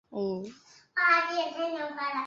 [0.01, 2.19] 伊韦尔东上贝勒蒙的总面积为平方公里。